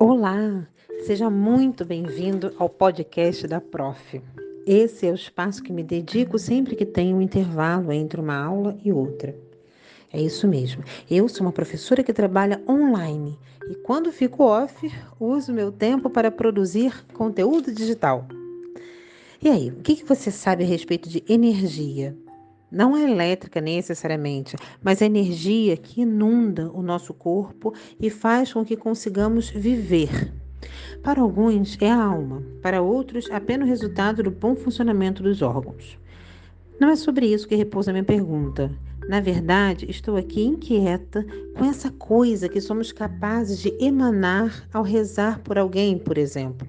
Olá, 0.00 0.64
seja 1.04 1.28
muito 1.28 1.84
bem-vindo 1.84 2.54
ao 2.56 2.68
podcast 2.68 3.48
da 3.48 3.60
Prof. 3.60 4.22
Esse 4.64 5.08
é 5.08 5.10
o 5.10 5.14
espaço 5.16 5.60
que 5.60 5.72
me 5.72 5.82
dedico 5.82 6.38
sempre 6.38 6.76
que 6.76 6.86
tenho 6.86 7.16
um 7.16 7.20
intervalo 7.20 7.92
entre 7.92 8.20
uma 8.20 8.36
aula 8.36 8.78
e 8.84 8.92
outra. 8.92 9.34
É 10.12 10.20
isso 10.20 10.46
mesmo. 10.46 10.84
Eu 11.10 11.28
sou 11.28 11.44
uma 11.44 11.52
professora 11.52 12.04
que 12.04 12.12
trabalha 12.12 12.62
online 12.68 13.36
e 13.68 13.74
quando 13.74 14.12
fico 14.12 14.44
off, 14.44 14.88
uso 15.18 15.52
meu 15.52 15.72
tempo 15.72 16.08
para 16.08 16.30
produzir 16.30 17.04
conteúdo 17.12 17.72
digital. 17.72 18.24
E 19.42 19.48
aí, 19.48 19.70
o 19.70 19.82
que 19.82 20.04
você 20.04 20.30
sabe 20.30 20.62
a 20.62 20.66
respeito 20.66 21.08
de 21.08 21.24
energia? 21.28 22.16
Não 22.70 22.94
é 22.94 23.10
elétrica 23.10 23.62
necessariamente, 23.62 24.54
mas 24.82 25.00
a 25.00 25.06
energia 25.06 25.76
que 25.76 26.02
inunda 26.02 26.70
o 26.70 26.82
nosso 26.82 27.14
corpo 27.14 27.72
e 27.98 28.10
faz 28.10 28.52
com 28.52 28.64
que 28.64 28.76
consigamos 28.76 29.48
viver. 29.48 30.34
Para 31.02 31.22
alguns 31.22 31.78
é 31.80 31.90
a 31.90 32.02
alma, 32.02 32.42
para 32.60 32.82
outros 32.82 33.30
apenas 33.30 33.66
o 33.66 33.70
resultado 33.70 34.22
do 34.22 34.30
bom 34.30 34.54
funcionamento 34.54 35.22
dos 35.22 35.40
órgãos. 35.40 35.98
Não 36.78 36.90
é 36.90 36.96
sobre 36.96 37.26
isso 37.26 37.48
que 37.48 37.56
repousa 37.56 37.90
a 37.90 37.94
minha 37.94 38.04
pergunta. 38.04 38.70
Na 39.08 39.20
verdade, 39.20 39.86
estou 39.88 40.16
aqui 40.16 40.44
inquieta 40.44 41.24
com 41.56 41.64
essa 41.64 41.90
coisa 41.90 42.48
que 42.48 42.60
somos 42.60 42.92
capazes 42.92 43.58
de 43.60 43.74
emanar 43.80 44.68
ao 44.72 44.82
rezar 44.82 45.40
por 45.40 45.56
alguém, 45.56 45.98
por 45.98 46.18
exemplo. 46.18 46.68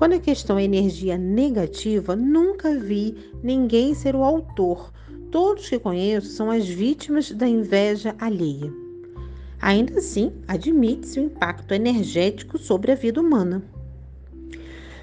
Quando 0.00 0.14
a 0.14 0.18
questão 0.18 0.58
é 0.58 0.64
energia 0.64 1.18
negativa, 1.18 2.16
nunca 2.16 2.74
vi 2.74 3.14
ninguém 3.42 3.92
ser 3.92 4.16
o 4.16 4.24
autor. 4.24 4.90
Todos 5.30 5.68
que 5.68 5.78
conheço 5.78 6.28
são 6.28 6.50
as 6.50 6.66
vítimas 6.66 7.30
da 7.32 7.46
inveja 7.46 8.16
alheia. 8.18 8.72
Ainda 9.60 9.98
assim, 9.98 10.32
admite-se 10.48 11.20
o 11.20 11.24
impacto 11.24 11.74
energético 11.74 12.56
sobre 12.56 12.92
a 12.92 12.94
vida 12.94 13.20
humana. 13.20 13.62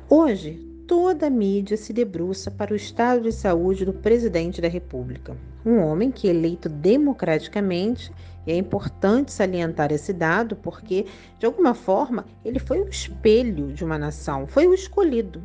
Hoje, 0.09 0.66
toda 0.87 1.27
a 1.27 1.29
mídia 1.29 1.75
se 1.75 1.91
debruça 1.91 2.49
para 2.49 2.71
o 2.71 2.75
estado 2.75 3.23
de 3.23 3.31
saúde 3.33 3.83
do 3.83 3.91
presidente 3.91 4.61
da 4.61 4.69
República, 4.69 5.35
um 5.65 5.79
homem 5.79 6.09
que, 6.09 6.29
eleito 6.29 6.69
democraticamente, 6.69 8.09
e 8.47 8.53
é 8.53 8.55
importante 8.55 9.33
salientar 9.33 9.91
esse 9.91 10.13
dado 10.13 10.55
porque, 10.55 11.05
de 11.37 11.45
alguma 11.45 11.73
forma, 11.73 12.25
ele 12.45 12.57
foi 12.57 12.79
o 12.81 12.87
espelho 12.87 13.73
de 13.73 13.83
uma 13.83 13.97
nação, 13.97 14.47
foi 14.47 14.65
o 14.65 14.73
escolhido, 14.73 15.43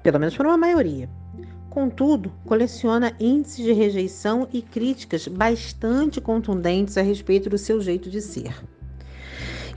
pelo 0.00 0.20
menos 0.20 0.36
por 0.36 0.46
uma 0.46 0.56
maioria. 0.56 1.10
Contudo, 1.68 2.32
coleciona 2.46 3.14
índices 3.18 3.64
de 3.64 3.72
rejeição 3.72 4.48
e 4.52 4.62
críticas 4.62 5.26
bastante 5.26 6.20
contundentes 6.20 6.96
a 6.96 7.02
respeito 7.02 7.50
do 7.50 7.58
seu 7.58 7.80
jeito 7.80 8.08
de 8.08 8.22
ser. 8.22 8.54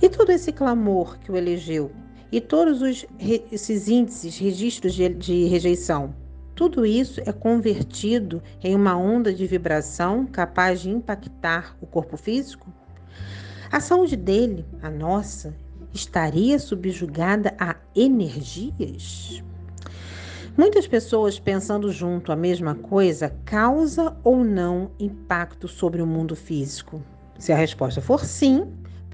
E 0.01 0.07
todo 0.07 0.31
esse 0.31 0.53
clamor 0.53 1.17
que 1.19 1.31
o 1.31 1.35
elegeu 1.35 1.91
e 2.31 2.39
todos 2.39 2.81
os, 2.81 3.05
esses 3.51 3.87
índices, 3.87 4.37
registros 4.37 4.93
de, 4.93 5.09
de 5.09 5.45
rejeição, 5.45 6.13
tudo 6.55 6.85
isso 6.85 7.21
é 7.25 7.31
convertido 7.31 8.43
em 8.61 8.75
uma 8.75 8.95
onda 8.95 9.33
de 9.33 9.47
vibração 9.47 10.25
capaz 10.25 10.81
de 10.81 10.89
impactar 10.89 11.77
o 11.79 11.87
corpo 11.87 12.17
físico? 12.17 12.71
A 13.71 13.79
saúde 13.79 14.15
dele, 14.15 14.65
a 14.81 14.89
nossa, 14.89 15.55
estaria 15.93 16.59
subjugada 16.59 17.55
a 17.57 17.75
energias? 17.95 19.41
Muitas 20.57 20.85
pessoas 20.85 21.39
pensando 21.39 21.91
junto 21.91 22.31
a 22.31 22.35
mesma 22.35 22.75
coisa 22.75 23.33
causa 23.45 24.17
ou 24.23 24.43
não 24.43 24.91
impacto 24.99 25.67
sobre 25.67 26.01
o 26.01 26.05
mundo 26.05 26.35
físico? 26.35 27.01
Se 27.37 27.53
a 27.53 27.55
resposta 27.55 28.01
for 28.01 28.25
sim, 28.25 28.67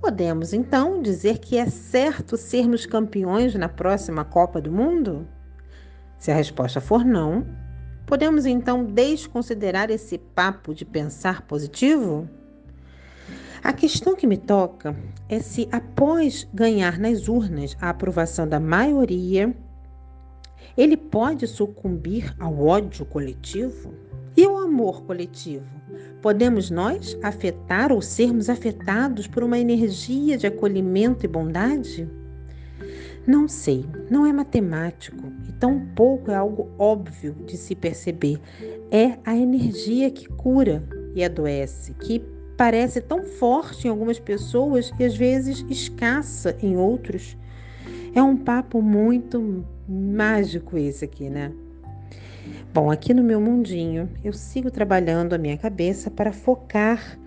Podemos 0.05 0.53
então 0.53 1.01
dizer 1.01 1.39
que 1.39 1.57
é 1.57 1.65
certo 1.65 2.37
sermos 2.37 2.85
campeões 2.85 3.55
na 3.55 3.67
próxima 3.67 4.23
Copa 4.23 4.61
do 4.61 4.71
Mundo? 4.71 5.27
Se 6.19 6.29
a 6.29 6.35
resposta 6.35 6.79
for 6.79 7.03
não, 7.03 7.43
podemos 8.05 8.45
então 8.45 8.85
desconsiderar 8.85 9.89
esse 9.89 10.19
papo 10.19 10.75
de 10.75 10.85
pensar 10.85 11.41
positivo? 11.47 12.29
A 13.63 13.73
questão 13.73 14.15
que 14.15 14.27
me 14.27 14.37
toca 14.37 14.95
é 15.27 15.39
se, 15.39 15.67
após 15.71 16.47
ganhar 16.53 16.99
nas 16.99 17.27
urnas 17.27 17.75
a 17.81 17.89
aprovação 17.89 18.47
da 18.47 18.59
maioria, 18.59 19.57
ele 20.77 20.97
pode 20.97 21.47
sucumbir 21.47 22.31
ao 22.39 22.63
ódio 22.63 23.07
coletivo? 23.07 23.91
E 24.37 24.45
o 24.45 24.57
amor 24.57 25.03
coletivo? 25.03 25.65
Podemos 26.21 26.69
nós 26.69 27.17
afetar 27.23 27.91
ou 27.91 28.01
sermos 28.01 28.49
afetados 28.49 29.27
por 29.27 29.43
uma 29.43 29.57
energia 29.57 30.37
de 30.37 30.45
acolhimento 30.45 31.25
e 31.25 31.29
bondade? 31.29 32.09
Não 33.25 33.47
sei, 33.47 33.85
não 34.09 34.25
é 34.25 34.33
matemático 34.33 35.31
e 35.47 35.51
tampouco 35.53 36.29
é 36.29 36.35
algo 36.35 36.69
óbvio 36.77 37.33
de 37.45 37.55
se 37.55 37.73
perceber. 37.75 38.39
É 38.91 39.17
a 39.23 39.35
energia 39.35 40.11
que 40.11 40.27
cura 40.27 40.83
e 41.15 41.23
adoece, 41.23 41.93
que 41.93 42.21
parece 42.57 43.01
tão 43.01 43.23
forte 43.23 43.87
em 43.87 43.89
algumas 43.89 44.19
pessoas 44.19 44.91
e 44.99 45.05
às 45.05 45.15
vezes 45.15 45.65
escassa 45.69 46.57
em 46.61 46.75
outros. 46.75 47.37
É 48.13 48.21
um 48.21 48.35
papo 48.35 48.81
muito 48.81 49.65
mágico 49.87 50.77
esse 50.77 51.05
aqui, 51.05 51.29
né? 51.29 51.51
Bom, 52.75 52.91
aqui 52.91 53.13
no 53.13 53.23
meu 53.23 53.39
mundinho, 53.39 54.09
eu 54.21 54.33
sigo 54.33 54.69
trabalhando 54.69 55.31
a 55.31 55.37
minha 55.37 55.57
cabeça 55.57 56.11
para 56.11 56.33
focar 56.33 57.17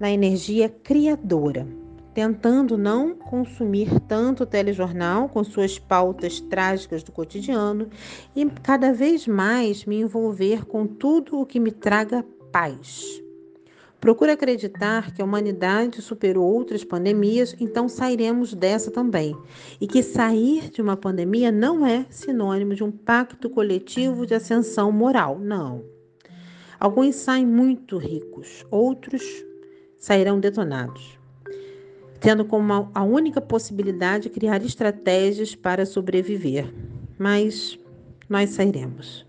na 0.00 0.10
energia 0.10 0.66
criadora, 0.70 1.68
tentando 2.14 2.78
não 2.78 3.14
consumir 3.14 3.90
tanto 4.08 4.46
telejornal 4.46 5.28
com 5.28 5.44
suas 5.44 5.78
pautas 5.78 6.40
trágicas 6.40 7.02
do 7.02 7.12
cotidiano 7.12 7.90
e 8.34 8.46
cada 8.62 8.90
vez 8.90 9.26
mais 9.28 9.84
me 9.84 10.00
envolver 10.00 10.64
com 10.64 10.86
tudo 10.86 11.38
o 11.38 11.44
que 11.44 11.60
me 11.60 11.70
traga 11.70 12.24
paz. 12.50 13.27
Procuro 14.00 14.30
acreditar 14.30 15.12
que 15.12 15.20
a 15.20 15.24
humanidade 15.24 16.00
superou 16.00 16.46
outras 16.46 16.84
pandemias, 16.84 17.56
então 17.58 17.88
sairemos 17.88 18.54
dessa 18.54 18.92
também. 18.92 19.36
E 19.80 19.88
que 19.88 20.04
sair 20.04 20.70
de 20.70 20.80
uma 20.80 20.96
pandemia 20.96 21.50
não 21.50 21.84
é 21.84 22.06
sinônimo 22.08 22.74
de 22.74 22.84
um 22.84 22.92
pacto 22.92 23.50
coletivo 23.50 24.24
de 24.24 24.34
ascensão 24.34 24.92
moral, 24.92 25.38
não. 25.40 25.84
Alguns 26.78 27.16
saem 27.16 27.44
muito 27.44 27.98
ricos, 27.98 28.64
outros 28.70 29.22
sairão 29.96 30.38
detonados, 30.38 31.18
tendo 32.20 32.44
como 32.44 32.88
a 32.94 33.02
única 33.02 33.40
possibilidade 33.40 34.30
criar 34.30 34.62
estratégias 34.64 35.56
para 35.56 35.84
sobreviver. 35.84 36.72
Mas 37.18 37.76
nós 38.28 38.50
sairemos. 38.50 39.27